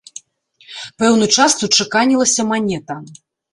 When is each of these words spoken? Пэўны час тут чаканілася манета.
Пэўны 1.03 1.25
час 1.37 1.51
тут 1.61 1.71
чаканілася 1.85 2.49
манета. 2.55 3.01